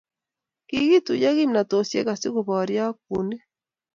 Kikituyo 0.67 1.29
kimnatosiek 1.37 2.07
asi 2.13 2.27
koboryo 2.33 2.81
ak 2.89 2.97
bunik 3.09 3.43